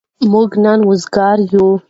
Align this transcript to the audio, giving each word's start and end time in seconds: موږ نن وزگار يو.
موږ 0.31 0.49
نن 0.63 0.79
وزگار 0.89 1.37
يو. 1.51 1.67